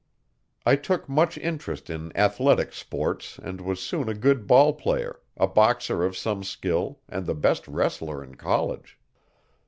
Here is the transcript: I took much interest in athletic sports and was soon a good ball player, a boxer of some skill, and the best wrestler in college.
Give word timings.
I 0.65 0.77
took 0.77 1.07
much 1.07 1.37
interest 1.37 1.87
in 1.87 2.11
athletic 2.17 2.73
sports 2.73 3.37
and 3.37 3.61
was 3.61 3.79
soon 3.79 4.09
a 4.09 4.15
good 4.15 4.47
ball 4.47 4.73
player, 4.73 5.19
a 5.37 5.45
boxer 5.45 6.03
of 6.03 6.17
some 6.17 6.43
skill, 6.43 6.99
and 7.07 7.27
the 7.27 7.35
best 7.35 7.67
wrestler 7.67 8.23
in 8.23 8.33
college. 8.33 8.97